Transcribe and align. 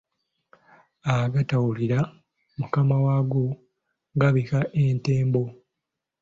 Agatawulira 1.15 1.99
mukama 2.57 2.95
waago 3.05 3.43
gabikka 4.21 4.59
entembo 4.83 5.43